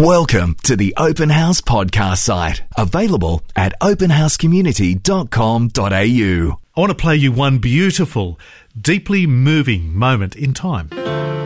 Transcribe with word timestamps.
Welcome 0.00 0.54
to 0.62 0.76
the 0.76 0.94
Open 0.96 1.28
House 1.28 1.60
podcast 1.60 2.20
site, 2.20 2.62
available 2.74 3.42
at 3.54 3.78
openhousecommunity.com.au. 3.80 6.58
I 6.74 6.80
want 6.80 6.90
to 6.90 6.94
play 6.94 7.16
you 7.16 7.32
one 7.32 7.58
beautiful, 7.58 8.40
deeply 8.80 9.26
moving 9.26 9.94
moment 9.94 10.36
in 10.36 10.54
time. 10.54 10.88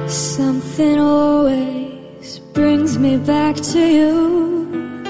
Something 0.09 1.01
always 1.01 2.39
brings 2.53 2.97
me 2.97 3.17
back 3.17 3.57
to 3.57 3.81
you. 3.81 5.03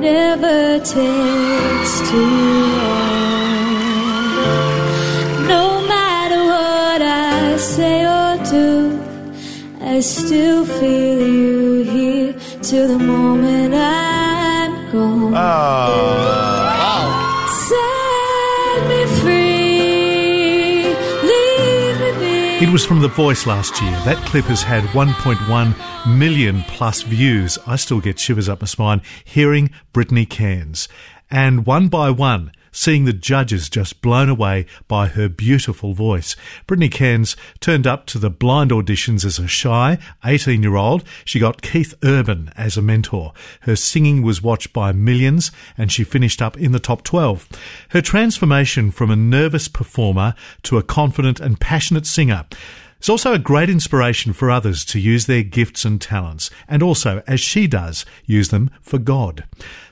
Never 0.00 0.80
takes 0.80 2.10
too 2.10 2.16
long. 2.18 3.06
No 5.46 5.86
matter 5.86 6.44
what 6.46 7.00
I 7.00 7.56
say 7.58 8.04
or 8.04 8.38
do, 8.50 9.00
I 9.86 10.00
still 10.00 10.66
feel 10.66 11.26
you 11.26 11.82
here 11.84 12.34
till 12.60 12.88
the 12.88 12.98
moment 12.98 13.72
I'm 13.72 14.90
gone. 14.90 15.32
Ah. 15.36 16.66
Set 17.68 18.80
me 18.90 19.06
free, 19.20 20.82
leave 21.22 22.00
me 22.00 22.10
be. 22.18 22.64
It 22.64 22.70
was 22.72 22.84
from 22.84 23.00
The 23.00 23.06
Voice 23.08 23.46
last 23.46 23.80
year. 23.80 23.92
That 24.04 24.16
clip 24.26 24.46
has 24.46 24.62
had 24.64 24.82
1.1 24.86 26.18
million 26.18 26.62
plus 26.62 27.02
views. 27.02 27.56
I 27.64 27.76
still 27.76 28.00
get 28.00 28.18
shivers 28.18 28.48
up 28.48 28.60
my 28.60 28.66
spine 28.66 29.02
hearing 29.24 29.70
Brittany 29.92 30.26
Cairns. 30.26 30.88
And 31.30 31.64
one 31.64 31.86
by 31.88 32.10
one, 32.10 32.50
seeing 32.76 33.06
the 33.06 33.12
judges 33.12 33.70
just 33.70 34.02
blown 34.02 34.28
away 34.28 34.66
by 34.86 35.08
her 35.08 35.28
beautiful 35.30 35.94
voice. 35.94 36.36
Brittany 36.66 36.90
Cairns 36.90 37.34
turned 37.58 37.86
up 37.86 38.04
to 38.06 38.18
the 38.18 38.28
blind 38.28 38.70
auditions 38.70 39.24
as 39.24 39.38
a 39.38 39.48
shy 39.48 39.98
18 40.24 40.62
year 40.62 40.76
old. 40.76 41.02
She 41.24 41.38
got 41.38 41.62
Keith 41.62 41.94
Urban 42.04 42.52
as 42.54 42.76
a 42.76 42.82
mentor. 42.82 43.32
Her 43.60 43.76
singing 43.76 44.22
was 44.22 44.42
watched 44.42 44.74
by 44.74 44.92
millions 44.92 45.50
and 45.78 45.90
she 45.90 46.04
finished 46.04 46.42
up 46.42 46.58
in 46.58 46.72
the 46.72 46.78
top 46.78 47.02
12. 47.02 47.48
Her 47.90 48.02
transformation 48.02 48.90
from 48.90 49.10
a 49.10 49.16
nervous 49.16 49.68
performer 49.68 50.34
to 50.64 50.76
a 50.76 50.82
confident 50.82 51.40
and 51.40 51.58
passionate 51.58 52.06
singer 52.06 52.44
it's 52.98 53.08
also 53.08 53.32
a 53.32 53.38
great 53.38 53.68
inspiration 53.68 54.32
for 54.32 54.50
others 54.50 54.84
to 54.86 54.98
use 54.98 55.26
their 55.26 55.42
gifts 55.42 55.84
and 55.84 56.00
talents, 56.00 56.50
and 56.68 56.82
also, 56.82 57.22
as 57.26 57.40
she 57.40 57.66
does, 57.66 58.04
use 58.24 58.48
them 58.48 58.70
for 58.80 58.98
God. 58.98 59.44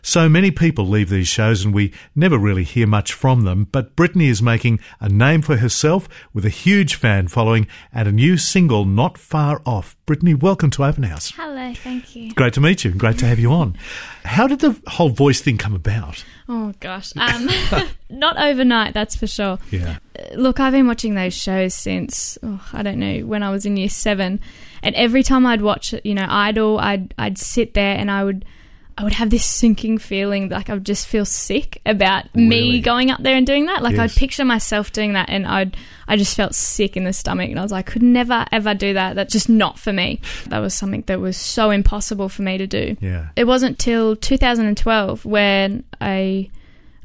So 0.06 0.28
many 0.28 0.50
people 0.50 0.86
leave 0.86 1.08
these 1.08 1.28
shows 1.28 1.64
and 1.64 1.72
we 1.74 1.92
never 2.14 2.36
really 2.36 2.64
hear 2.64 2.86
much 2.86 3.12
from 3.14 3.44
them, 3.44 3.68
but 3.72 3.96
Brittany 3.96 4.28
is 4.28 4.42
making 4.42 4.80
a 5.00 5.08
name 5.08 5.40
for 5.40 5.56
herself 5.56 6.08
with 6.34 6.44
a 6.44 6.50
huge 6.50 6.94
fan 6.94 7.28
following 7.28 7.66
and 7.90 8.06
a 8.06 8.12
new 8.12 8.36
single 8.36 8.84
not 8.84 9.16
far 9.16 9.62
off. 9.64 9.96
Brittany, 10.04 10.34
welcome 10.34 10.70
to 10.72 10.84
Open 10.84 11.04
House. 11.04 11.32
Hello, 11.34 11.72
thank 11.72 12.14
you. 12.14 12.34
Great 12.34 12.52
to 12.52 12.60
meet 12.60 12.84
you. 12.84 12.90
and 12.90 13.00
Great 13.00 13.18
to 13.20 13.26
have 13.26 13.38
you 13.38 13.50
on. 13.50 13.78
How 14.24 14.46
did 14.46 14.60
the 14.60 14.78
whole 14.88 15.08
voice 15.08 15.40
thing 15.40 15.56
come 15.56 15.74
about? 15.74 16.22
Oh 16.48 16.72
gosh, 16.80 17.12
um, 17.16 17.48
not 18.10 18.38
overnight, 18.38 18.94
that's 18.94 19.16
for 19.16 19.26
sure. 19.26 19.58
Yeah. 19.70 19.98
Look, 20.34 20.60
I've 20.60 20.72
been 20.72 20.86
watching 20.86 21.14
those 21.14 21.34
shows 21.34 21.74
since 21.74 22.38
oh, 22.42 22.64
I 22.72 22.82
don't 22.82 22.98
know 22.98 23.20
when 23.20 23.42
I 23.42 23.50
was 23.50 23.66
in 23.66 23.76
year 23.76 23.88
seven, 23.88 24.40
and 24.82 24.94
every 24.94 25.22
time 25.22 25.46
I'd 25.46 25.62
watch, 25.62 25.94
you 26.04 26.14
know, 26.14 26.26
Idol, 26.28 26.78
I'd 26.78 27.14
I'd 27.18 27.38
sit 27.38 27.74
there 27.74 27.96
and 27.96 28.10
I 28.10 28.24
would. 28.24 28.44
I 28.96 29.02
would 29.02 29.14
have 29.14 29.30
this 29.30 29.44
sinking 29.44 29.98
feeling, 29.98 30.50
like 30.50 30.70
I 30.70 30.74
would 30.74 30.86
just 30.86 31.08
feel 31.08 31.24
sick 31.24 31.80
about 31.84 32.26
Really? 32.34 32.46
me 32.46 32.80
going 32.80 33.10
up 33.10 33.20
there 33.22 33.34
and 33.34 33.44
doing 33.44 33.66
that. 33.66 33.82
Like 33.82 33.96
Yes. 33.96 34.12
I'd 34.12 34.16
picture 34.18 34.44
myself 34.44 34.92
doing 34.92 35.14
that, 35.14 35.28
and 35.28 35.46
I'd, 35.46 35.76
I 36.06 36.16
just 36.16 36.36
felt 36.36 36.54
sick 36.54 36.96
in 36.96 37.02
the 37.02 37.12
stomach, 37.12 37.50
and 37.50 37.58
I 37.58 37.62
was 37.62 37.72
like, 37.72 37.88
I 37.88 37.92
could 37.92 38.02
never 38.04 38.44
ever 38.52 38.72
do 38.72 38.94
that. 38.94 39.16
That's 39.16 39.32
just 39.32 39.48
not 39.48 39.80
for 39.80 39.92
me. 39.92 40.20
That 40.46 40.60
was 40.60 40.74
something 40.74 41.02
that 41.06 41.18
was 41.20 41.36
so 41.36 41.70
impossible 41.70 42.28
for 42.28 42.42
me 42.42 42.56
to 42.56 42.68
do. 42.68 42.96
Yeah. 43.00 43.30
It 43.34 43.44
wasn't 43.44 43.80
till 43.80 44.14
2012 44.14 45.24
when 45.24 45.82
I 46.00 46.50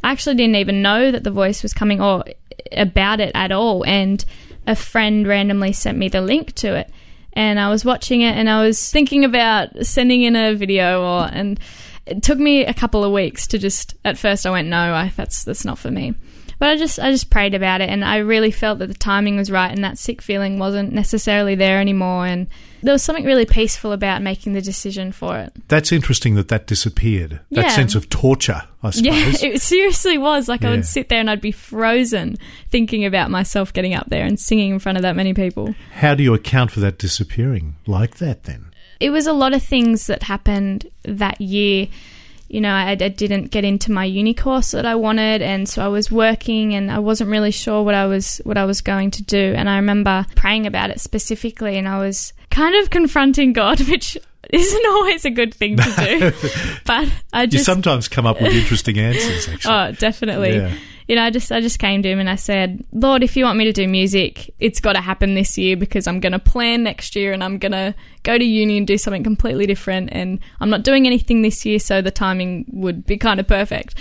actually 0.04 0.36
didn't 0.36 0.58
even 0.58 0.82
know 0.84 1.12
that 1.12 1.24
The 1.24 1.32
Voice 1.32 1.64
was 1.64 1.74
coming 1.74 2.00
or 2.02 2.24
about 2.72 3.20
it 3.20 3.32
at 3.34 3.52
all. 3.52 3.84
And 3.86 4.24
a 4.68 4.76
friend 4.76 5.28
randomly 5.28 5.74
sent 5.74 5.98
me 5.98 6.08
the 6.08 6.22
link 6.22 6.54
to 6.56 6.76
it. 6.76 6.92
And 7.34 7.60
I 7.60 7.70
was 7.70 7.86
watching 7.86 8.22
it 8.22 8.36
and 8.36 8.50
I 8.50 8.66
was 8.66 8.92
thinking 8.92 9.24
about 9.24 9.86
sending 9.86 10.24
in 10.24 10.36
a 10.36 10.56
video 10.56 11.04
or, 11.04 11.30
and 11.32 11.60
it 12.06 12.24
took 12.24 12.40
me 12.40 12.66
a 12.66 12.74
couple 12.74 13.04
of 13.04 13.12
weeks 13.12 13.48
to 13.48 13.58
just, 13.58 13.96
at 14.04 14.18
first 14.18 14.46
I 14.46 14.52
went, 14.52 14.68
no, 14.68 14.94
I, 14.94 15.14
that's, 15.16 15.44
that's 15.44 15.64
not 15.64 15.78
for 15.78 15.92
me. 15.92 16.16
But 16.60 16.70
I 16.70 16.76
just, 16.76 17.00
I 17.00 17.10
just 17.12 17.30
prayed 17.30 17.54
about 17.54 17.80
it 17.82 17.90
and 17.90 18.04
I 18.04 18.18
really 18.18 18.52
felt 18.52 18.80
that 18.80 18.88
the 18.88 18.94
timing 18.94 19.38
was 19.38 19.50
right 19.50 19.72
and 19.72 19.82
that 19.84 19.98
sick 19.98 20.22
feeling 20.22 20.60
wasn't 20.60 20.92
necessarily 20.92 21.56
there 21.56 21.80
anymore. 21.80 22.26
And 22.28 22.48
there 22.84 22.92
was 22.92 23.02
something 23.02 23.24
really 23.24 23.46
peaceful 23.46 23.94
about 23.94 24.22
making 24.22 24.54
the 24.54 24.62
decision 24.62 25.14
for 25.14 25.38
it. 25.40 25.54
That's 25.70 25.92
interesting 25.94 26.36
that 26.36 26.50
that 26.50 26.68
disappeared. 26.68 27.40
That 27.52 27.66
Yeah. 27.66 27.70
sense 27.70 27.96
of 27.96 28.10
torture, 28.10 28.62
I 28.84 28.90
suppose. 28.90 29.42
Yeah, 29.42 29.50
it 29.54 29.62
seriously 29.62 30.18
was. 30.18 30.50
Like 30.50 30.66
I 30.66 30.70
would 30.72 30.86
sit 30.86 31.08
there 31.08 31.20
and 31.22 31.30
I'd 31.30 31.40
be 31.42 31.52
frozen 31.54 32.36
thinking 32.70 33.06
about 33.06 33.32
myself 33.32 33.72
getting 33.72 33.94
up 33.94 34.08
there 34.10 34.26
and 34.26 34.38
singing 34.38 34.72
in 34.74 34.80
front 34.80 34.98
of 34.98 35.02
that 35.04 35.16
many 35.16 35.34
people. 35.34 35.74
How 35.94 36.14
do 36.14 36.24
you 36.24 36.34
account 36.34 36.72
for 36.72 36.82
that 36.82 36.98
disappearing 37.00 37.76
like 37.88 38.18
that 38.18 38.44
then? 38.44 38.66
It 39.00 39.12
was 39.12 39.28
a 39.28 39.34
lot 39.34 39.54
of 39.54 39.64
things 39.64 40.08
that 40.08 40.24
happened 40.24 40.88
that 41.04 41.40
year. 41.40 41.88
You 42.50 42.62
know, 42.62 42.72
I, 42.72 42.92
I 42.92 42.96
didn't 42.96 43.52
get 43.52 43.64
into 43.64 43.92
my 43.92 44.06
uni 44.06 44.34
course 44.34 44.72
that 44.72 44.86
I 44.86 44.96
wanted, 44.96 45.42
and 45.42 45.70
so 45.70 45.86
I 45.86 45.88
was 45.88 46.12
working, 46.12 46.74
and 46.74 46.92
I 46.92 47.00
wasn't 47.00 47.30
really 47.30 47.52
sure 47.52 47.84
what 47.84 47.96
I 47.96 48.08
was 48.08 48.42
what 48.44 48.58
I 48.58 48.66
was 48.66 48.82
going 48.82 49.12
to 49.12 49.24
do. 49.24 49.54
And 49.56 49.70
I 49.70 49.78
remember 49.78 50.26
praying 50.36 50.66
about 50.66 50.90
it 50.90 51.00
specifically, 51.00 51.78
and 51.78 51.88
I 51.88 52.00
was 52.00 52.34
kind 52.50 52.76
of 52.76 52.90
confronting 52.90 53.54
God, 53.54 53.80
which 53.88 54.18
isn't 54.50 54.86
always 54.88 55.26
a 55.26 55.30
good 55.30 55.54
thing 55.54 55.78
to 55.78 55.84
do. 55.84 56.32
but 56.86 57.08
I 57.34 57.46
just 57.46 57.68
You 57.68 57.74
sometimes 57.74 58.08
come 58.08 58.26
up 58.26 58.42
with 58.42 58.54
interesting 58.54 58.98
answers, 58.98 59.48
actually. 59.54 59.74
Oh, 59.74 59.92
definitely. 59.94 60.56
Yeah. 60.56 60.74
You 61.10 61.16
know, 61.16 61.24
I 61.24 61.32
just 61.32 61.52
I 61.52 61.60
just 61.60 61.80
came 61.80 62.04
to 62.04 62.10
him 62.10 62.20
and 62.20 62.30
I 62.30 62.36
said, 62.36 62.86
Lord, 62.94 63.24
if 63.24 63.36
you 63.36 63.44
want 63.44 63.58
me 63.58 63.66
to 63.66 63.74
do 63.74 63.88
music, 63.88 64.54
it's 64.60 64.80
got 64.80 64.94
to 64.94 65.02
happen 65.02 65.34
this 65.34 65.58
year 65.58 65.76
because 65.76 66.06
I'm 66.06 66.20
going 66.20 66.34
to 66.34 66.40
plan 66.40 66.84
next 66.84 67.16
year 67.16 67.34
and 67.34 67.44
I'm 67.44 67.58
going 67.58 67.72
to 67.72 67.96
go 68.22 68.38
to 68.38 68.44
uni 68.46 68.78
and 68.78 68.86
do 68.86 68.96
something 68.98 69.24
completely 69.24 69.66
different. 69.66 70.10
And 70.14 70.40
I'm 70.62 70.70
not 70.70 70.84
doing 70.84 71.08
anything 71.08 71.42
this 71.42 71.66
year, 71.66 71.80
so 71.80 72.02
the 72.04 72.12
timing 72.12 72.66
would 72.72 73.08
be 73.08 73.18
kind 73.18 73.40
of 73.40 73.48
perfect. 73.48 73.96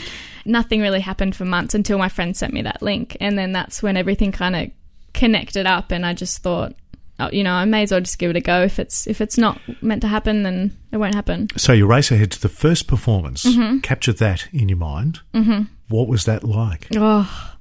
Nothing 0.44 0.82
really 0.82 1.00
happened 1.00 1.34
for 1.34 1.46
months 1.46 1.74
until 1.74 1.96
my 1.96 2.10
friend 2.10 2.36
sent 2.36 2.52
me 2.52 2.60
that 2.62 2.82
link, 2.82 3.16
and 3.20 3.38
then 3.38 3.52
that's 3.52 3.82
when 3.82 3.96
everything 3.96 4.30
kind 4.30 4.54
of 4.54 4.70
connected 5.14 5.64
up. 5.66 5.90
And 5.90 6.04
I 6.04 6.12
just 6.12 6.42
thought, 6.42 6.74
oh, 7.18 7.30
you 7.32 7.42
know, 7.42 7.52
I 7.52 7.64
may 7.64 7.84
as 7.84 7.90
well 7.90 8.00
just 8.02 8.18
give 8.18 8.30
it 8.30 8.36
a 8.36 8.40
go. 8.42 8.62
If 8.62 8.78
it's 8.78 9.06
if 9.06 9.22
it's 9.22 9.38
not 9.38 9.58
meant 9.82 10.02
to 10.02 10.08
happen, 10.08 10.42
then 10.42 10.76
it 10.92 10.98
won't 10.98 11.14
happen. 11.14 11.48
So 11.56 11.72
you 11.72 11.86
race 11.86 12.10
ahead 12.10 12.30
to 12.32 12.40
the 12.42 12.50
first 12.50 12.86
performance, 12.86 13.44
Mm-hmm. 13.44 13.78
capture 13.78 14.12
that 14.12 14.46
in 14.52 14.68
your 14.68 14.78
mind. 14.78 15.20
Mm-hmm. 15.32 15.62
What 15.88 16.08
was 16.08 16.24
that 16.24 16.44
like? 16.44 16.86
Oh, 16.96 17.54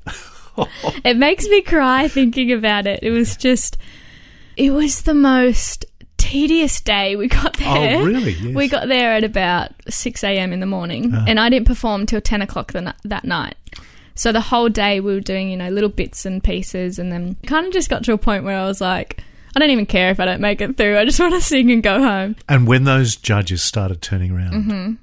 it 1.05 1.17
makes 1.17 1.47
me 1.47 1.61
cry 1.61 2.07
thinking 2.07 2.51
about 2.51 2.87
it. 2.87 2.99
It 3.03 3.11
was 3.11 3.37
just, 3.37 3.77
it 4.55 4.71
was 4.71 5.03
the 5.03 5.13
most 5.13 5.85
tedious 6.17 6.81
day. 6.81 7.15
We 7.15 7.27
got 7.27 7.57
there. 7.57 7.99
Oh, 8.01 8.05
really? 8.05 8.31
Yes. 8.33 8.55
We 8.55 8.67
got 8.67 8.87
there 8.87 9.13
at 9.13 9.23
about 9.23 9.71
6 9.89 10.23
a.m. 10.23 10.51
in 10.51 10.59
the 10.59 10.65
morning, 10.65 11.11
Ah. 11.13 11.25
and 11.27 11.39
I 11.39 11.49
didn't 11.49 11.67
perform 11.67 12.05
till 12.05 12.21
10 12.21 12.41
o'clock 12.41 12.71
the, 12.73 12.93
that 13.05 13.23
night. 13.23 13.55
So 14.15 14.31
the 14.31 14.41
whole 14.41 14.67
day 14.69 14.99
we 14.99 15.13
were 15.13 15.19
doing, 15.21 15.49
you 15.51 15.57
know, 15.57 15.69
little 15.69 15.89
bits 15.89 16.25
and 16.25 16.43
pieces, 16.43 16.97
and 16.97 17.11
then 17.11 17.35
kind 17.45 17.67
of 17.67 17.71
just 17.73 17.89
got 17.89 18.03
to 18.05 18.13
a 18.13 18.17
point 18.17 18.43
where 18.43 18.57
I 18.57 18.65
was 18.65 18.81
like, 18.81 19.23
I 19.55 19.59
don't 19.59 19.69
even 19.69 19.85
care 19.85 20.09
if 20.09 20.19
I 20.19 20.25
don't 20.25 20.41
make 20.41 20.59
it 20.59 20.75
through. 20.75 20.97
I 20.97 21.05
just 21.05 21.19
want 21.21 21.33
to 21.35 21.41
sing 21.41 21.71
and 21.71 21.83
go 21.83 22.01
home. 22.01 22.35
And 22.49 22.67
when 22.67 22.83
those 22.83 23.15
judges 23.15 23.61
started 23.61 24.01
turning 24.01 24.31
around, 24.31 24.53
Mm-hmm. 24.53 24.93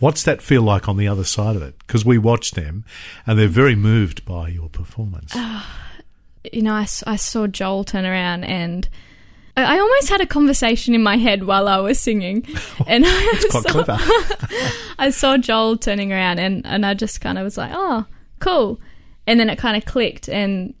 What's 0.00 0.22
that 0.24 0.42
feel 0.42 0.62
like 0.62 0.88
on 0.88 0.96
the 0.96 1.08
other 1.08 1.24
side 1.24 1.56
of 1.56 1.62
it? 1.62 1.76
Because 1.78 2.04
we 2.04 2.18
watched 2.18 2.54
them, 2.54 2.84
and 3.26 3.38
they're 3.38 3.48
very 3.48 3.74
moved 3.74 4.24
by 4.24 4.48
your 4.48 4.68
performance. 4.68 5.32
Ah. 5.34 5.70
you 6.52 6.62
know, 6.62 6.74
I, 6.74 6.86
I 7.06 7.16
saw 7.16 7.46
Joel 7.46 7.84
turn 7.84 8.04
around 8.04 8.44
and 8.44 8.88
I, 9.56 9.76
I 9.76 9.78
almost 9.78 10.08
had 10.08 10.20
a 10.20 10.26
conversation 10.26 10.94
in 10.94 11.02
my 11.02 11.16
head 11.16 11.44
while 11.44 11.68
I 11.68 11.78
was 11.78 11.98
singing. 11.98 12.46
And 12.86 13.04
I 13.06 13.40
Quite 13.50 13.62
saw, 13.62 13.82
clever. 13.82 13.98
I 14.98 15.10
saw 15.10 15.36
Joel 15.38 15.76
turning 15.78 16.12
around 16.12 16.38
and, 16.38 16.66
and 16.66 16.84
I 16.84 16.94
just 16.94 17.20
kind 17.20 17.38
of 17.38 17.44
was 17.44 17.56
like, 17.56 17.70
oh, 17.72 18.04
cool. 18.40 18.80
And 19.26 19.40
then 19.40 19.48
it 19.48 19.56
kind 19.58 19.76
of 19.76 19.86
clicked 19.86 20.28
and 20.28 20.74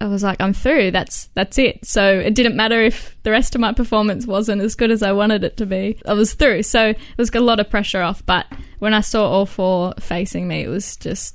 I 0.00 0.06
was 0.06 0.22
like, 0.22 0.40
I'm 0.40 0.52
through. 0.52 0.92
That's 0.92 1.28
that's 1.34 1.58
it. 1.58 1.84
So 1.84 2.18
it 2.18 2.34
didn't 2.34 2.56
matter 2.56 2.80
if 2.82 3.16
the 3.24 3.30
rest 3.30 3.54
of 3.54 3.60
my 3.60 3.72
performance 3.72 4.26
wasn't 4.26 4.62
as 4.62 4.74
good 4.74 4.90
as 4.90 5.02
I 5.02 5.12
wanted 5.12 5.42
it 5.42 5.56
to 5.56 5.66
be. 5.66 6.00
I 6.06 6.12
was 6.12 6.34
through. 6.34 6.62
So 6.62 6.90
it 6.90 6.98
was 7.16 7.34
a 7.34 7.40
lot 7.40 7.58
of 7.58 7.68
pressure 7.68 8.00
off. 8.00 8.24
But 8.24 8.46
when 8.78 8.94
I 8.94 9.00
saw 9.00 9.28
all 9.28 9.46
four 9.46 9.94
facing 9.98 10.46
me, 10.46 10.62
it 10.62 10.68
was 10.68 10.96
just 10.96 11.34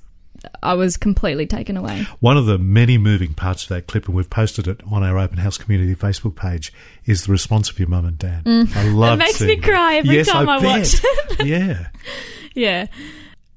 I 0.62 0.74
was 0.76 0.98
completely 0.98 1.46
taken 1.46 1.76
away. 1.76 2.06
One 2.20 2.38
of 2.38 2.46
the 2.46 2.58
many 2.58 2.98
moving 2.98 3.34
parts 3.34 3.64
of 3.64 3.70
that 3.70 3.88
clip, 3.88 4.08
and 4.08 4.16
we've 4.16 4.30
posted 4.30 4.68
it 4.68 4.82
on 4.90 5.04
our 5.04 5.18
Open 5.18 5.38
House 5.38 5.58
Community 5.58 5.96
Facebook 5.96 6.36
page, 6.36 6.72
is 7.06 7.26
the 7.26 7.32
response 7.32 7.70
of 7.70 7.80
your 7.80 7.90
mum 7.90 8.06
and 8.06 8.18
dad. 8.18 8.46
Mm. 8.46 8.76
I 8.76 8.84
love 8.90 9.20
it. 9.20 9.24
It 9.24 9.26
makes 9.26 9.42
me 9.42 9.58
cry 9.58 9.96
every 9.96 10.16
yes, 10.16 10.28
time 10.28 10.48
I 10.48 10.60
bet. 10.60 10.80
watch 10.80 11.40
it. 11.40 11.46
yeah. 11.46 11.88
yeah 12.56 12.88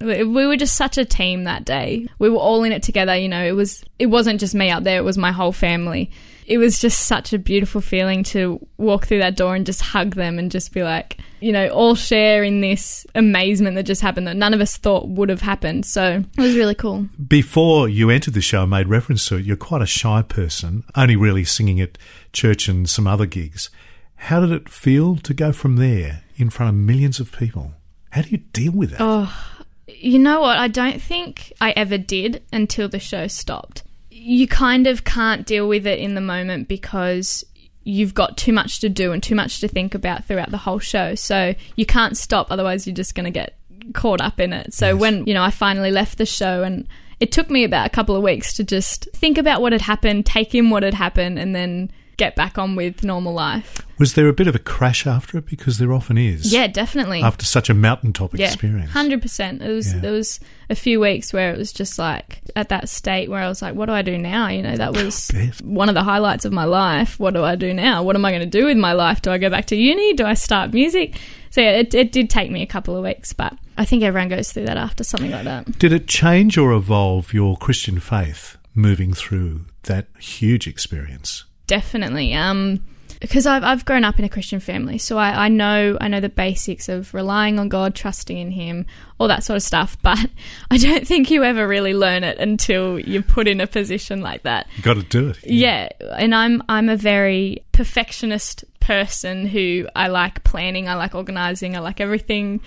we 0.01 0.47
were 0.47 0.57
just 0.57 0.77
such 0.77 0.99
a 0.99 1.05
team 1.05 1.45
that 1.45 1.65
day 1.65 2.07
we 2.19 2.29
were 2.29 2.39
all 2.39 2.65
in 2.65 2.73
it 2.73 2.83
together 2.83 3.17
you 3.17 3.29
know 3.29 3.43
it 3.43 3.53
was 3.53 3.83
it 3.99 4.07
wasn't 4.07 4.39
just 4.39 4.55
me 4.55 4.69
out 4.69 4.85
there 4.85 4.99
it 4.99 5.05
was 5.05 5.17
my 5.17 5.33
whole 5.33 5.53
family 5.53 6.11
it 6.47 6.59
was 6.59 6.79
just 6.79 7.07
such 7.07 7.33
a 7.33 7.39
beautiful 7.39 7.81
feeling 7.81 8.23
to 8.23 8.65
walk 8.77 9.07
through 9.07 9.19
that 9.19 9.37
door 9.37 9.55
and 9.55 9.67
just 9.67 9.81
hug 9.81 10.15
them 10.15 10.39
and 10.39 10.51
just 10.51 10.73
be 10.73 10.83
like, 10.83 11.19
you 11.41 11.51
know, 11.51 11.69
all 11.69 11.95
share 11.95 12.45
in 12.45 12.61
this 12.61 13.05
amazement 13.15 13.75
that 13.75 13.83
just 13.83 14.01
happened 14.01 14.29
that 14.29 14.37
none 14.37 14.55
of 14.55 14.61
us 14.61 14.77
thought 14.77 15.09
would 15.09 15.29
have 15.29 15.41
happened. 15.41 15.85
So 15.85 16.25
it 16.39 16.41
was 16.41 16.55
really 16.55 16.77
cool. 16.77 17.09
Before 17.27 17.89
you 17.89 18.11
entered 18.11 18.35
the 18.35 18.41
show, 18.41 18.63
I 18.63 18.67
made 18.67 18.89
reference 18.89 19.27
to 19.29 19.37
it. 19.37 19.45
You're 19.45 19.57
quite 19.57 19.83
a 19.83 19.87
shy 19.87 20.23
person, 20.23 20.85
only 20.95 21.17
really 21.17 21.45
singing 21.45 21.81
at 21.81 21.99
church 22.33 22.69
and 22.69 22.89
some 22.89 23.09
other 23.09 23.27
gigs. 23.27 23.69
How 24.15 24.41
did 24.41 24.53
it 24.53 24.69
feel 24.69 25.17
to 25.17 25.35
go 25.35 25.53
from 25.53 25.77
there 25.77 26.23
in 26.37 26.51
front 26.51 26.71
of 26.71 26.77
millions 26.77 27.19
of 27.19 27.33
people? 27.33 27.75
How 28.11 28.23
do 28.23 28.31
you 28.31 28.39
deal 28.39 28.73
with 28.73 28.91
that? 28.91 29.01
Oh, 29.01 29.56
you 29.87 30.19
know 30.19 30.41
what? 30.41 30.59
I 30.59 30.69
don't 30.69 31.01
think 31.01 31.53
I 31.61 31.71
ever 31.73 31.99
did 31.99 32.43
until 32.53 32.89
the 32.89 32.99
show 32.99 33.27
stopped. 33.27 33.83
You 34.11 34.49
kind 34.49 34.87
of 34.87 35.05
can't 35.05 35.47
deal 35.47 35.69
with 35.69 35.87
it 35.87 35.99
in 35.99 36.15
the 36.15 36.21
moment 36.21 36.69
because 36.69 37.45
you've 37.85 38.15
got 38.15 38.37
too 38.37 38.53
much 38.53 38.81
to 38.81 38.89
do 38.89 39.13
and 39.13 39.23
too 39.23 39.37
much 39.37 39.61
to 39.61 39.69
think 39.69 39.95
about 39.95 40.25
throughout 40.25 40.51
the 40.51 40.57
whole 40.57 40.81
show. 40.81 41.15
So 41.15 41.55
you 41.77 41.87
can't 41.87 42.17
stop, 42.17 42.51
otherwise, 42.51 42.87
you're 42.87 42.97
just 42.97 43.15
going 43.15 43.25
to 43.25 43.31
get 43.31 43.57
caught 43.93 44.21
up 44.21 44.41
in 44.41 44.53
it. 44.53 44.75
So 44.75 44.89
Yes. 44.89 45.01
when, 45.01 45.27
you 45.27 45.35
know, 45.35 45.43
I 45.45 45.51
finally 45.51 45.93
left 45.93 46.19
the 46.19 46.27
show 46.27 46.65
and 46.65 46.89
it 47.21 47.31
took 47.31 47.49
me 47.49 47.63
about 47.63 47.87
a 47.87 47.91
couple 47.91 48.17
of 48.17 48.23
weeks 48.25 48.55
to 48.55 48.65
just 48.65 49.09
think 49.15 49.39
about 49.39 49.63
what 49.63 49.73
had 49.73 49.83
happened, 49.83 50.27
take 50.27 50.55
in 50.55 50.71
what 50.71 50.83
had 50.83 50.95
happened, 50.95 51.39
and 51.39 51.55
then 51.55 51.91
get 52.17 52.35
back 52.37 52.57
on 52.59 52.77
with 52.77 53.05
normal 53.05 53.33
life. 53.35 53.83
Was 53.99 54.15
there 54.15 54.29
a 54.29 54.33
bit 54.33 54.47
of 54.47 54.55
a 54.55 54.59
crash 54.59 55.07
after 55.07 55.39
it? 55.39 55.47
Because 55.47 55.79
there 55.79 55.93
often 55.93 56.19
is. 56.19 56.53
Yeah, 56.53 56.67
definitely. 56.67 57.23
After 57.23 57.45
such 57.45 57.69
a 57.71 57.75
mountaintop 57.75 58.35
yeah, 58.35 58.47
experience. 58.49 58.91
hundred 58.91 59.23
percent. 59.23 59.63
It 59.63 59.71
was 59.71 59.93
Yeah. 59.93 60.01
there 60.01 60.13
was 60.13 60.39
a 60.69 60.75
few 60.75 61.01
weeks 61.01 61.33
where 61.33 61.53
it 61.53 61.59
was 61.59 61.73
just 61.73 61.99
like 61.99 62.41
at 62.55 62.69
that 62.71 62.89
state 62.89 63.31
where 63.31 63.41
I 63.43 63.49
was 63.49 63.63
like, 63.63 63.75
what 63.75 63.87
do 63.87 63.93
I 63.93 64.03
do 64.03 64.19
now? 64.19 64.49
You 64.49 64.63
know, 64.63 64.77
that 64.77 64.95
was 64.95 65.31
one 65.63 65.89
of 65.89 65.95
the 65.95 66.03
highlights 66.03 66.45
of 66.45 66.53
my 66.53 66.65
life. 66.65 67.19
What 67.19 67.35
do 67.35 67.43
I 67.43 67.57
do 67.57 67.73
now? 67.73 68.03
What 68.03 68.17
am 68.17 68.25
I 68.25 68.31
going 68.33 68.43
to 68.43 68.59
do 68.59 68.67
with 68.67 68.77
my 68.77 68.93
life? 68.93 69.23
Do 69.23 69.31
I 69.31 69.39
go 69.39 69.49
back 69.51 69.67
to 69.67 69.77
uni? 69.77 70.13
Do 70.15 70.25
I 70.27 70.35
start 70.35 70.73
music? 70.75 71.19
So 71.51 71.63
yeah, 71.63 71.73
it, 71.73 71.95
it 71.95 72.13
did 72.13 72.29
take 72.29 72.51
me 72.51 72.61
a 72.61 72.67
couple 72.67 72.95
of 72.97 73.03
weeks, 73.03 73.33
but 73.33 73.57
I 73.79 73.87
think 73.87 74.03
everyone 74.03 74.29
goes 74.29 74.53
through 74.53 74.67
that 74.67 74.77
after 74.77 75.05
something 75.05 75.31
like 75.31 75.45
that. 75.45 75.79
Did 75.79 75.93
it 75.93 76.07
change 76.07 76.59
or 76.59 76.73
evolve 76.73 77.33
your 77.33 77.57
Christian 77.57 77.99
faith 77.99 78.59
moving 78.75 79.15
through 79.15 79.65
that 79.85 80.09
huge 80.19 80.67
experience? 80.67 81.45
Definitely. 81.67 82.35
Um, 82.35 82.83
because 83.21 83.47
I've 83.47 83.65
I've 83.65 83.85
grown 83.85 84.05
up 84.05 84.19
in 84.19 84.25
a 84.25 84.29
Christian 84.29 84.61
family, 84.61 84.99
so 84.99 85.19
I, 85.19 85.47
I 85.47 85.49
know 85.49 85.97
I 86.01 86.09
know 86.09 86.21
the 86.21 86.29
basics 86.29 86.89
of 86.89 87.13
relying 87.15 87.59
on 87.59 87.69
God, 87.69 87.95
trusting 87.95 88.37
in 88.37 88.51
Him, 88.51 88.87
all 89.19 89.29
that 89.29 89.45
sort 89.45 89.57
of 89.57 89.63
stuff. 89.63 89.97
But 90.07 90.31
I 90.71 90.77
don't 90.77 91.07
think 91.07 91.31
you 91.31 91.43
ever 91.43 91.67
really 91.67 91.93
learn 91.93 92.23
it 92.23 92.39
until 92.39 92.99
you're 92.99 93.23
put 93.23 93.49
in 93.49 93.61
a 93.61 93.67
position 93.67 94.21
like 94.21 94.43
that. 94.43 94.69
You 94.77 94.83
got 94.83 94.95
to 94.95 95.03
do 95.03 95.31
it. 95.31 95.39
Yeah, 95.45 95.89
and 96.17 96.35
I'm 96.35 96.63
I'm 96.69 96.89
a 96.89 96.97
very 96.97 97.65
perfectionist 97.73 98.65
person 98.81 99.47
who 99.47 99.89
I 99.97 100.09
like 100.09 100.45
planning, 100.45 100.89
I 100.89 100.95
like 100.95 101.15
organizing, 101.15 101.77
I 101.77 101.81
like 101.81 102.01
everything. 102.01 102.61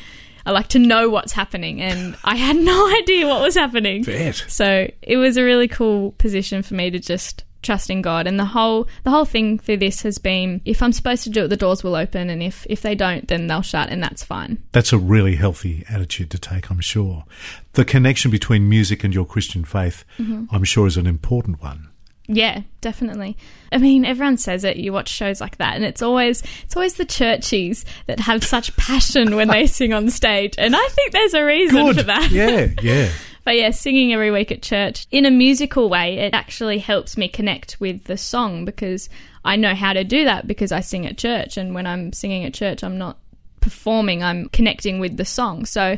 I 0.46 0.52
like 0.52 0.70
to 0.70 0.80
know 0.80 1.10
what's 1.10 1.34
happening, 1.34 1.82
and 1.82 2.16
I 2.24 2.36
had 2.36 2.56
no 2.72 2.96
idea 2.98 3.28
what 3.28 3.42
was 3.42 3.56
happening. 3.56 4.04
Bet. 4.04 4.44
So 4.48 4.90
it 5.02 5.18
was 5.18 5.38
a 5.38 5.44
really 5.44 5.68
cool 5.68 6.14
position 6.14 6.64
for 6.64 6.74
me 6.74 6.90
to 6.90 6.98
just 6.98 7.44
trust 7.62 7.90
in 7.90 8.02
God. 8.02 8.28
And 8.28 8.40
the 8.40 8.46
whole 8.46 8.88
the 9.04 9.10
whole 9.12 9.26
thing 9.26 9.60
through 9.60 9.78
this 9.78 10.02
has 10.04 10.18
been 10.18 10.62
if 10.66 10.82
I'm 10.82 10.92
supposed 10.94 11.24
to 11.24 11.30
do 11.30 11.46
it, 11.46 11.48
the 11.50 11.58
doors 11.58 11.84
will 11.84 11.96
open, 11.96 12.30
and 12.30 12.42
if 12.42 12.66
if 12.70 12.82
they 12.82 12.96
don't, 12.96 13.28
then 13.28 13.48
they'll 13.48 13.62
shut, 13.62 13.90
and 13.90 14.02
that's 14.02 14.24
fine. 14.24 14.62
That's 14.72 14.94
a 14.94 14.98
really 14.98 15.36
healthy 15.36 15.84
attitude 15.90 16.30
to 16.32 16.38
take, 16.40 16.70
I'm 16.70 16.80
sure. 16.82 17.26
The 17.74 17.86
connection 17.86 18.32
between 18.32 18.68
music 18.70 19.04
and 19.04 19.14
your 19.14 19.26
Christian 19.26 19.64
faith, 19.66 20.04
Mm-hmm. 20.20 20.46
I'm 20.54 20.64
sure, 20.64 20.88
is 20.88 20.98
an 20.98 21.08
important 21.08 21.62
one. 21.62 21.90
Yeah, 22.32 22.62
definitely. 22.82 23.38
I 23.72 23.80
mean, 23.80 24.06
everyone 24.06 24.38
says 24.38 24.64
it. 24.64 24.78
You 24.78 24.94
watch 24.94 25.10
shows 25.10 25.42
like 25.42 25.58
that, 25.58 25.76
and 25.76 25.84
it's 25.84 26.04
always 26.04 26.44
it's 26.64 26.76
always 26.76 26.94
the 26.94 27.06
churchies 27.06 27.86
that 28.06 28.20
have 28.20 28.44
such 28.44 28.76
passion 28.78 29.36
when 29.36 29.48
they 29.48 29.66
sing 29.68 29.94
on 29.94 30.10
stage, 30.12 30.54
and 30.60 30.76
I 30.76 30.88
think 30.90 31.12
there's 31.12 31.34
a 31.34 31.44
reason 31.44 31.94
for 31.96 32.04
that. 32.04 32.30
Yeah, 32.30 32.68
yeah. 32.84 33.10
But 33.46 33.56
yeah, 33.56 33.72
singing 33.72 34.14
every 34.14 34.32
week 34.32 34.52
at 34.52 34.62
church 34.62 35.08
in 35.12 35.26
a 35.26 35.32
musical 35.32 35.90
way, 35.90 36.18
it 36.18 36.34
actually 36.34 36.80
helps 36.80 37.18
me 37.18 37.28
connect 37.28 37.80
with 37.80 38.04
the 38.06 38.18
song 38.18 38.66
because 38.66 39.10
I 39.44 39.56
know 39.56 39.74
how 39.74 39.94
to 39.94 40.04
do 40.04 40.26
that 40.26 40.48
because 40.48 40.72
I 40.72 40.82
sing 40.82 41.06
at 41.06 41.18
church. 41.18 41.58
And 41.58 41.74
when 41.74 41.88
I'm 41.88 42.14
singing 42.14 42.46
at 42.46 42.54
church, 42.54 42.84
I'm 42.84 42.98
not 42.98 43.18
performing, 43.62 44.24
I'm 44.24 44.50
connecting 44.50 45.00
with 45.00 45.18
the 45.18 45.26
song. 45.26 45.66
So 45.66 45.98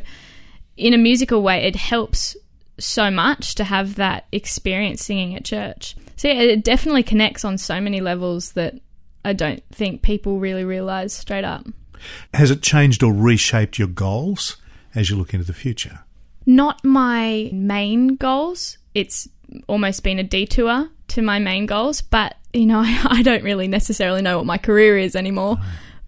in 0.78 0.94
a 0.94 0.98
musical 0.98 1.42
way, 1.42 1.64
it 1.64 1.76
helps 1.76 2.36
so 2.80 3.12
much 3.12 3.56
to 3.56 3.64
have 3.64 3.96
that 3.96 4.26
experience 4.32 5.04
singing 5.04 5.36
at 5.36 5.46
church. 5.46 5.96
So 6.16 6.28
yeah, 6.28 6.42
it 6.42 6.64
definitely 6.64 7.04
connects 7.04 7.46
on 7.46 7.58
so 7.58 7.82
many 7.82 8.02
levels 8.02 8.54
that 8.54 8.76
I 9.24 9.34
don't 9.34 9.64
think 9.72 10.02
people 10.02 10.40
really 10.40 10.64
realize 10.64 11.14
straight 11.14 11.44
up. 11.44 11.66
Has 12.34 12.52
it 12.52 12.62
changed 12.62 13.04
or 13.04 13.14
reshaped 13.14 13.78
your 13.78 13.88
goals 13.88 14.58
as 14.96 15.10
you 15.10 15.16
look 15.16 15.34
into 15.34 15.46
the 15.46 15.54
future? 15.54 16.00
Not 16.46 16.84
my 16.84 17.50
main 17.54 18.16
goals. 18.16 18.78
It's 18.94 19.28
almost 19.68 20.04
been 20.04 20.20
a 20.20 20.24
detour 20.24 20.90
to 21.10 21.22
my 21.22 21.40
main 21.40 21.66
goals, 21.66 22.02
but 22.02 22.36
you 22.54 22.66
know, 22.66 22.80
I, 22.80 23.02
I 23.20 23.22
don't 23.22 23.44
really 23.44 23.68
necessarily 23.68 24.22
know 24.22 24.38
what 24.38 24.46
my 24.46 24.58
career 24.58 24.98
is 24.98 25.16
anymore. 25.16 25.58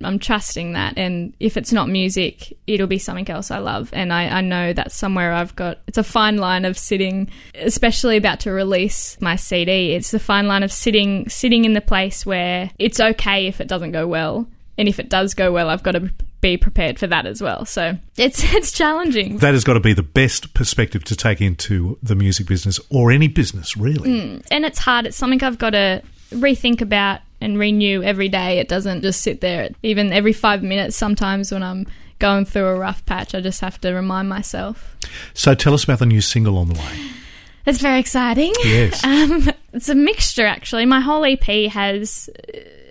I'm 0.01 0.19
trusting 0.19 0.73
that, 0.73 0.97
and 0.97 1.33
if 1.39 1.55
it's 1.55 1.71
not 1.71 1.87
music, 1.87 2.57
it'll 2.67 2.87
be 2.87 2.97
something 2.97 3.29
else 3.29 3.51
I 3.51 3.59
love. 3.59 3.89
And 3.93 4.11
I, 4.11 4.27
I 4.27 4.41
know 4.41 4.73
that's 4.73 4.95
somewhere 4.95 5.31
I've 5.31 5.55
got. 5.55 5.79
It's 5.87 5.97
a 5.97 6.03
fine 6.03 6.37
line 6.37 6.65
of 6.65 6.77
sitting, 6.77 7.29
especially 7.55 8.17
about 8.17 8.41
to 8.41 8.51
release 8.51 9.17
my 9.21 9.37
CD. 9.37 9.93
It's 9.93 10.11
the 10.11 10.19
fine 10.19 10.47
line 10.47 10.63
of 10.63 10.73
sitting, 10.73 11.29
sitting 11.29 11.63
in 11.63 11.71
the 11.71 11.79
place 11.79 12.25
where 12.25 12.69
it's 12.77 12.99
okay 12.99 13.47
if 13.47 13.61
it 13.61 13.69
doesn't 13.69 13.93
go 13.93 14.05
well, 14.05 14.47
and 14.77 14.89
if 14.89 14.99
it 14.99 15.09
does 15.09 15.33
go 15.33 15.53
well, 15.53 15.69
I've 15.69 15.83
got 15.83 15.93
to 15.93 16.11
be 16.43 16.57
prepared 16.57 16.99
for 16.99 17.07
that 17.07 17.25
as 17.25 17.41
well. 17.41 17.65
So 17.65 17.97
it's 18.17 18.43
it's 18.53 18.71
challenging, 18.71 19.37
That 19.37 19.53
has 19.55 19.63
got 19.63 19.73
to 19.73 19.79
be 19.79 19.93
the 19.93 20.03
best 20.03 20.53
perspective 20.53 21.03
to 21.05 21.15
take 21.15 21.41
into 21.41 21.97
the 22.03 22.13
music 22.15 22.45
business 22.45 22.79
or 22.91 23.11
any 23.11 23.27
business, 23.27 23.75
really. 23.75 24.21
Hmm. 24.21 24.37
and 24.51 24.65
it's 24.65 24.77
hard. 24.77 25.07
It's 25.07 25.17
something 25.17 25.43
I've 25.43 25.57
got 25.57 25.71
to 25.71 26.03
rethink 26.31 26.81
about 26.81 27.21
and 27.41 27.57
renew 27.57 28.03
every 28.03 28.29
day. 28.29 28.59
It 28.59 28.67
doesn't 28.67 29.01
just 29.01 29.21
sit 29.21 29.41
there. 29.41 29.69
Even 29.81 30.13
every 30.13 30.33
five 30.33 30.61
minutes, 30.61 30.95
sometimes 30.95 31.51
when 31.51 31.63
I'm 31.63 31.87
going 32.19 32.45
through 32.45 32.67
a 32.67 32.77
rough 32.77 33.05
patch, 33.05 33.33
I 33.33 33.41
just 33.41 33.61
have 33.61 33.79
to 33.81 33.91
remind 33.91 34.29
myself. 34.29 34.95
So 35.33 35.55
tell 35.55 35.73
us 35.73 35.83
about 35.83 35.99
the 35.99 36.05
new 36.05 36.21
single 36.21 36.57
on 36.57 36.69
the 36.69 36.75
way. 36.75 37.22
It's 37.65 37.79
very 37.79 37.99
exciting. 37.99 38.53
Yes. 38.63 39.03
Um, 39.13 39.49
it's 39.73 39.89
a 39.89 39.95
mixture, 39.95 40.45
actually. 40.45 40.85
My 40.85 40.99
whole 40.99 41.23
EP 41.25 41.71
has 41.71 42.29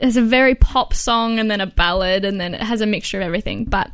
has 0.01 0.17
a 0.17 0.23
very 0.23 0.55
pop 0.55 0.95
song 0.95 1.39
and 1.39 1.51
then 1.51 1.61
a 1.61 1.67
ballad, 1.67 2.25
and 2.25 2.41
then 2.41 2.55
it 2.55 2.61
has 2.61 2.81
a 2.81 2.87
mixture 2.87 3.21
of 3.21 3.25
everything. 3.25 3.65
But 3.65 3.91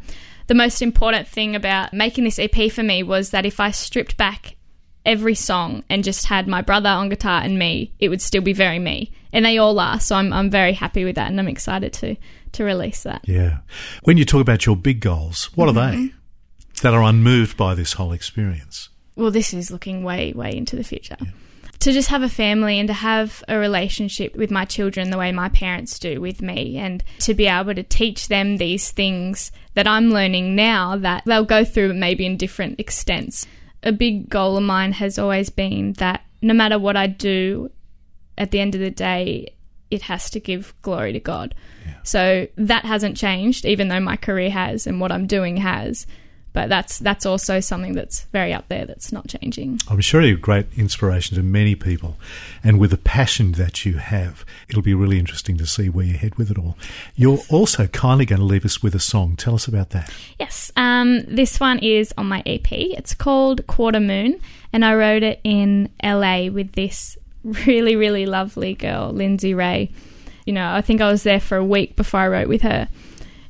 the 0.47 0.55
most 0.55 0.81
important 0.81 1.29
thing 1.29 1.55
about 1.55 1.93
making 1.93 2.25
this 2.25 2.39
EP 2.39 2.73
for 2.73 2.83
me 2.83 3.03
was 3.03 3.31
that 3.31 3.45
if 3.45 3.61
I 3.61 3.71
stripped 3.71 4.17
back 4.17 4.57
every 5.05 5.35
song 5.35 5.85
and 5.89 6.05
just 6.05 6.27
had 6.27 6.47
my 6.47 6.63
brother 6.63 6.89
on 6.89 7.09
guitar 7.09 7.43
and 7.43 7.59
me, 7.59 7.93
it 7.99 8.09
would 8.09 8.23
still 8.23 8.43
be 8.43 8.53
very 8.53 8.79
me. 8.79 9.13
And 9.33 9.45
they 9.45 9.59
all 9.59 9.79
are. 9.79 10.01
So 10.01 10.17
I'm, 10.17 10.33
I'm 10.33 10.51
very 10.51 10.73
happy 10.73 11.05
with 11.05 11.17
that 11.17 11.31
and 11.31 11.39
I'm 11.39 11.49
excited 11.49 11.93
to, 11.95 12.17
to 12.53 12.65
release 12.65 13.03
that. 13.03 13.27
Yeah. 13.27 13.59
When 14.05 14.17
you 14.17 14.25
talk 14.25 14.41
about 14.41 14.67
your 14.67 14.77
big 14.77 15.01
goals, 15.01 15.51
what 15.55 15.69
are 15.69 15.73
they 15.73 16.13
that 16.83 16.95
are 16.95 17.03
unmoved 17.03 17.57
by 17.57 17.75
this 17.75 17.95
whole 17.95 18.13
experience? 18.13 18.89
Well, 19.19 19.33
this 19.33 19.53
is 19.53 19.73
looking 19.73 20.05
way, 20.05 20.33
way 20.33 20.57
into 20.57 20.77
the 20.77 20.85
future. 20.85 21.17
To 21.81 21.93
just 21.93 22.09
have 22.09 22.23
a 22.23 22.29
family 22.29 22.79
and 22.79 22.87
to 22.87 22.95
have 22.95 23.43
a 23.49 23.59
relationship 23.59 24.37
with 24.37 24.51
my 24.53 24.65
children 24.65 25.11
the 25.11 25.19
way 25.19 25.33
my 25.33 25.49
parents 25.49 25.99
do 25.99 26.21
with 26.21 26.41
me, 26.41 26.77
and 26.77 27.03
to 27.21 27.35
be 27.35 27.47
able 27.47 27.75
to 27.75 27.83
teach 27.83 28.29
them 28.29 28.57
these 28.57 28.93
things 28.93 29.51
that 29.75 29.89
I'm 29.89 30.11
learning 30.11 30.55
now 30.55 30.97
that 30.97 31.25
they'll 31.27 31.45
go 31.45 31.65
through 31.65 31.95
maybe 31.95 32.27
in 32.27 32.37
different 32.37 32.79
extents. 32.79 33.45
A 33.83 33.91
big 33.91 34.29
goal 34.29 34.57
of 34.57 34.63
mine 34.63 34.93
has 34.93 35.19
always 35.19 35.51
been 35.51 35.95
that 35.95 36.23
no 36.41 36.55
matter 36.55 36.79
what 36.79 36.97
I 36.97 37.09
do, 37.09 37.71
at 38.37 38.53
the 38.53 38.61
end 38.61 38.77
of 38.77 38.81
the 38.81 38.91
day, 38.91 39.53
it 39.91 40.03
has 40.03 40.31
to 40.31 40.41
give 40.41 40.75
glory 40.83 41.13
to 41.13 41.21
God. 41.21 41.57
So 42.05 42.47
that 42.57 42.85
hasn't 42.85 43.17
changed, 43.17 43.65
even 43.65 43.89
though 43.89 44.01
my 44.01 44.17
career 44.17 44.51
has 44.51 44.87
and 44.87 45.01
what 45.01 45.11
I'm 45.11 45.27
doing 45.27 45.57
has. 45.57 46.07
But 46.53 46.69
that's 46.69 46.99
that's 46.99 47.27
also 47.27 47.61
something 47.61 47.93
that's 47.93 48.25
very 48.33 48.53
up 48.53 48.69
there 48.69 48.87
that's 48.87 49.13
not 49.13 49.29
changing. 49.29 49.81
I'm 49.89 50.01
sure 50.01 50.23
you're 50.23 50.37
a 50.37 50.41
great 50.41 50.67
inspiration 50.77 51.37
to 51.37 51.43
many 51.43 51.75
people. 51.75 52.17
And 52.65 52.81
with 52.81 52.91
the 52.91 52.97
passion 52.97 53.53
that 53.53 53.85
you 53.85 53.99
have, 53.99 54.45
it'll 54.69 54.83
be 54.83 54.95
really 54.95 55.19
interesting 55.19 55.57
to 55.59 55.67
see 55.67 55.89
where 55.89 56.07
you 56.07 56.15
head 56.15 56.37
with 56.37 56.51
it 56.51 56.59
all. 56.59 56.77
You're 57.15 57.41
also 57.51 57.87
kindly 57.89 58.25
going 58.25 58.41
to 58.41 58.45
leave 58.45 58.65
us 58.65 58.83
with 58.83 58.95
a 58.95 59.01
song. 59.01 59.37
Tell 59.37 59.55
us 59.55 59.69
about 59.69 59.91
that. 59.91 60.13
Yes, 60.39 60.73
um, 60.77 61.23
this 61.25 61.61
one 61.61 61.79
is 61.79 62.13
on 62.17 62.27
my 62.27 62.43
EP. 62.47 62.71
It's 62.73 63.15
called 63.15 63.67
Quarter 63.67 64.01
Moon, 64.01 64.41
and 64.73 64.85
I 64.85 64.95
wrote 64.95 65.23
it 65.23 65.41
in 65.45 65.91
LA 66.03 66.49
with 66.49 66.73
this 66.73 67.17
really, 67.45 67.97
really 67.97 68.27
lovely 68.27 68.75
girl, 68.75 69.13
Lindsay 69.13 69.55
Ray. 69.55 69.91
You 70.47 70.55
know, 70.55 70.73
I 70.73 70.81
think 70.81 71.01
I 71.01 71.11
was 71.11 71.23
there 71.23 71.41
for 71.41 71.57
a 71.57 71.65
week 71.65 71.95
before 71.95 72.21
I 72.21 72.29
wrote 72.29 72.49
with 72.49 72.63
her. 72.63 72.89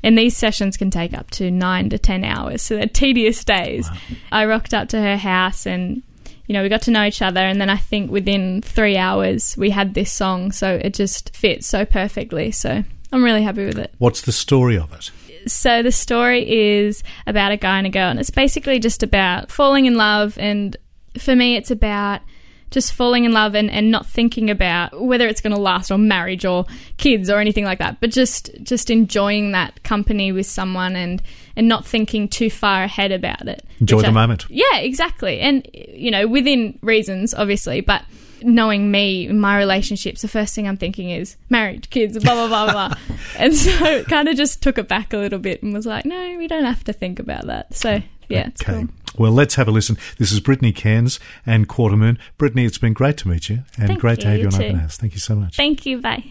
And 0.02 0.17
these 0.17 0.37
sessions 0.37 0.76
can 0.76 0.90
take 0.90 1.12
up 1.12 1.31
to 1.33 1.50
nine 1.50 1.90
to 1.90 1.99
ten 1.99 2.25
hours, 2.25 2.62
so 2.62 2.76
they're 2.76 2.87
tedious 2.87 3.45
days. 3.45 3.88
I 4.31 4.47
rocked 4.47 4.73
up 4.73 4.88
to 4.90 5.00
her 5.00 5.17
house 5.17 5.67
and 5.67 6.02
you 6.49 6.55
know, 6.55 6.62
we 6.62 6.71
got 6.71 6.83
to 6.83 6.90
know 6.90 7.05
each 7.05 7.21
other, 7.21 7.40
and 7.40 7.61
then 7.61 7.69
I 7.69 7.76
think 7.76 8.11
within 8.11 8.62
three 8.62 8.97
hours 8.97 9.55
we 9.59 9.69
had 9.69 9.93
this 9.93 10.11
song, 10.11 10.50
so 10.50 10.81
it 10.83 10.95
just 10.95 11.37
fits 11.37 11.67
so 11.67 11.85
perfectly. 11.85 12.50
So 12.52 12.83
I'm 13.12 13.23
really 13.23 13.43
happy 13.43 13.67
with 13.67 13.78
it. 13.78 13.95
What's 13.99 14.23
the 14.23 14.33
story 14.33 14.78
of 14.78 14.90
it? 14.95 15.11
So 15.47 15.83
the 15.83 15.93
story 15.93 16.50
is 16.50 17.02
about 17.26 17.52
a 17.52 17.59
guy 17.59 17.76
and 17.76 17.87
a 17.87 17.90
girl, 17.90 18.11
and 18.11 18.19
it's 18.19 18.31
basically 18.31 18.78
just 18.78 19.02
about 19.02 19.50
falling 19.50 19.85
in 19.85 19.97
love. 19.97 20.38
And 20.38 20.75
for 21.19 21.37
me, 21.37 21.57
it's 21.57 21.71
about 21.71 22.23
just 22.71 22.93
falling 22.93 23.25
in 23.25 23.33
love 23.33 23.55
and, 23.55 23.71
and 23.71 23.91
not 23.91 24.07
thinking 24.07 24.51
about 24.51 25.01
whether 25.01 25.27
it's 25.27 25.41
going 25.41 25.55
to 25.55 25.61
last 25.61 25.91
or 25.91 25.99
marriage 25.99 26.45
or 26.45 26.67
kids 26.99 27.31
or 27.31 27.39
anything 27.39 27.65
like 27.65 27.79
that, 27.79 28.01
but 28.01 28.11
just 28.11 28.51
just 28.63 28.91
enjoying 28.91 29.53
that 29.53 29.83
company 29.83 30.33
with 30.33 30.47
someone 30.47 30.95
and 30.97 31.23
and 31.57 31.67
not 31.67 31.87
thinking 31.87 32.29
too 32.29 32.51
far 32.51 32.85
ahead 32.85 33.11
about 33.13 33.49
it. 33.49 33.65
Enjoy 33.81 34.01
the 34.03 34.09
I- 34.09 34.13
moment. 34.13 34.47
Yeah, 34.49 34.77
exactly. 34.79 35.41
And 35.41 35.67
you 35.75 36.11
know, 36.11 36.27
within 36.27 36.79
reasons, 36.83 37.35
obviously, 37.35 37.81
but 37.81 38.03
knowing 38.43 38.91
me, 38.93 39.27
my 39.29 39.57
relationships, 39.59 40.23
the 40.23 40.29
first 40.29 40.55
thing 40.55 40.69
I'm 40.69 40.77
thinking 40.77 41.11
is 41.11 41.37
marriage, 41.51 41.91
kids, 41.91 42.17
blah 42.23 42.35
blah 42.35 42.49
blah 42.49 42.73
blah. 42.73 42.99
and 43.39 43.55
so 43.55 43.71
it 43.87 44.07
kind 44.07 44.29
of 44.29 44.37
just 44.37 44.63
took 44.63 44.79
it 44.79 44.87
back 44.89 45.13
a 45.13 45.17
little 45.19 45.39
bit 45.41 45.63
and 45.63 45.73
was 45.75 45.87
like, 45.87 46.05
no, 46.05 46.37
we 46.39 46.47
don't 46.47 46.65
have 46.65 46.85
to 46.85 46.93
think 46.93 47.19
about 47.19 47.47
that. 47.47 47.75
So 47.75 48.01
yeah, 48.29 48.49
it's 48.49 48.63
Okay. 48.63 48.73
cool. 48.81 48.89
Well, 49.19 49.33
let's 49.33 49.57
have 49.57 49.67
a 49.67 49.73
listen. 49.73 49.99
This 50.19 50.31
is 50.31 50.39
Brittany 50.39 50.73
Cairns 50.73 51.19
and 51.45 51.69
Quartermoon. 51.69 52.19
Brittany, 52.39 52.65
it's 52.65 52.79
been 52.79 52.93
great 52.93 53.17
to 53.19 53.29
meet 53.29 53.49
you 53.49 53.65
and 53.77 53.89
Thank 53.89 54.01
great 54.01 54.21
to 54.21 54.29
have 54.29 54.39
you 54.39 54.47
on 54.47 54.53
you 54.53 54.69
Open. 54.69 54.79
House. 54.79 54.97
Thank 54.97 55.15
you 55.15 55.19
so 55.19 55.35
much. 55.35 55.57
Thank 55.57 55.85
you. 55.85 56.01
Bye. 56.01 56.23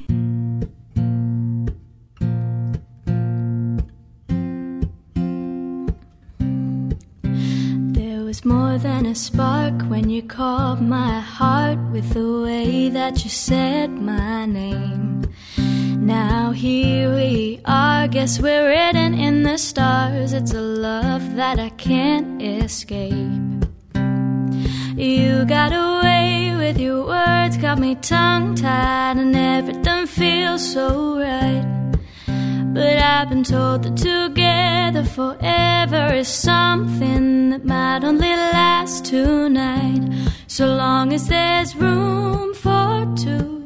There 7.94 8.24
was 8.24 8.46
more 8.46 8.78
than 8.78 9.06
a 9.06 9.16
spark 9.16 9.82
when 9.84 10.10
you 10.10 10.24
called 10.24 10.82
my 10.82 11.20
heart 11.20 11.80
with 11.92 12.14
the 12.14 12.42
way 12.42 12.88
that 12.90 13.26
you 13.26 13.30
said 13.30 13.90
my 13.92 14.46
name. 14.46 15.17
Now 16.08 16.52
here 16.52 17.14
we 17.14 17.60
are, 17.66 18.08
guess 18.08 18.40
we're 18.40 18.70
written 18.70 19.14
in 19.14 19.44
the 19.44 19.58
stars. 19.58 20.32
It's 20.32 20.54
a 20.54 20.62
love 20.62 21.36
that 21.36 21.60
I 21.60 21.68
can't 21.72 22.42
escape. 22.42 23.66
You 24.96 25.44
got 25.44 25.74
away 25.74 26.56
with 26.56 26.80
your 26.80 27.06
words, 27.06 27.58
got 27.58 27.80
me 27.80 27.96
tongue 27.96 28.56
tied, 28.56 29.18
and 29.18 29.36
everything 29.36 30.08
feels 30.08 30.72
so 30.72 31.20
right. 31.20 31.66
But 32.74 33.00
I've 33.00 33.28
been 33.28 33.44
told 33.44 33.84
that 33.84 33.98
together 33.98 35.04
forever 35.04 36.14
is 36.14 36.30
something 36.30 37.50
that 37.50 37.66
might 37.66 38.06
only 38.06 38.34
last 38.34 39.04
tonight. 39.08 40.08
So 40.48 40.68
long 40.68 41.12
as 41.12 41.28
there's 41.28 41.76
room 41.76 42.54
for 42.54 43.14
two 43.18 43.57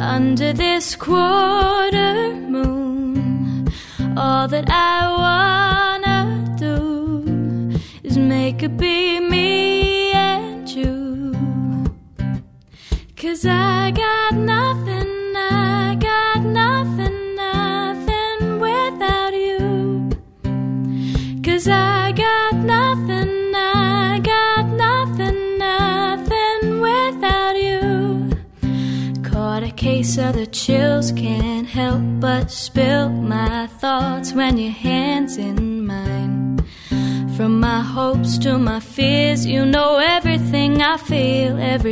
under 0.00 0.52
this 0.52 0.94
quarter 0.96 2.34
moon, 2.34 3.68
all 4.16 4.46
that 4.48 4.68
I 4.68 5.08
wanna 5.22 6.54
do 6.58 7.78
is 8.02 8.18
make 8.18 8.62
it 8.62 8.76
be 8.76 9.20
me 9.20 10.12
and 10.12 10.68
you. 10.68 11.34
Cause 13.16 13.46
I 13.46 13.90
got 13.90 14.34
nothing, 14.34 15.15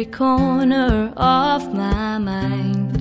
every 0.05 0.13
corner 0.13 1.13
of 1.17 1.73
my 1.73 2.19
mind. 2.19 2.93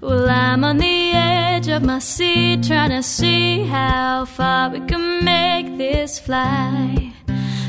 Well, 0.00 0.28
I'm 0.28 0.64
on 0.64 0.78
the 0.78 1.12
edge 1.12 1.68
of 1.68 1.82
my 1.82 1.98
seat, 1.98 2.64
trying 2.64 2.90
to 2.90 3.02
see 3.02 3.64
how 3.64 4.24
far 4.24 4.70
we 4.70 4.80
can 4.80 5.24
make 5.24 5.76
this 5.76 6.18
fly. 6.18 7.12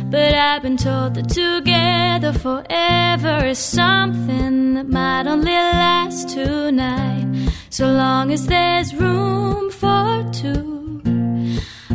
But 0.09 0.33
I've 0.33 0.61
been 0.61 0.77
told 0.77 1.15
that 1.15 1.29
together 1.29 2.31
forever 2.33 3.45
is 3.45 3.59
something 3.59 4.75
that 4.75 4.87
might 4.87 5.27
only 5.27 5.51
last 5.51 6.29
tonight. 6.29 7.49
So 7.69 7.87
long 7.87 8.31
as 8.31 8.47
there's 8.47 8.93
room 8.95 9.71
for 9.71 10.29
two 10.31 11.01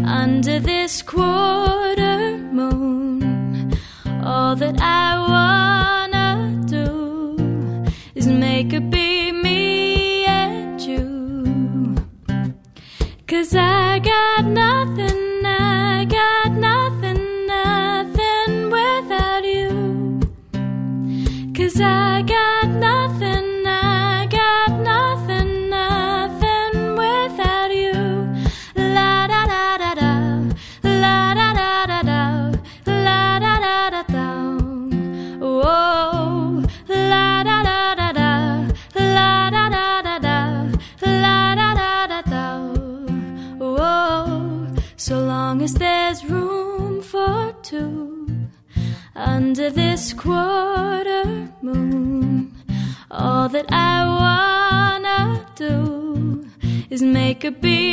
under 0.05 0.61
this 0.61 1.03
quarter 1.03 2.37
moon. 2.53 3.73
All 4.23 4.55
that 4.57 4.79
I 4.81 5.31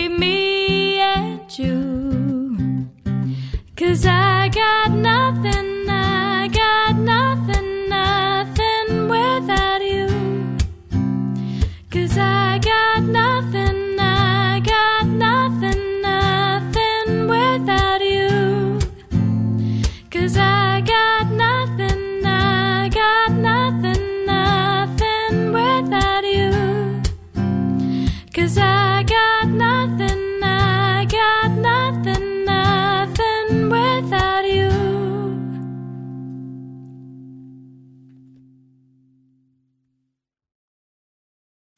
me 0.09 0.99
and 0.99 1.59
you. 1.59 2.87
Cause 3.75 4.05
I 4.05 4.49
got 4.49 4.91
nothing, 4.91 5.16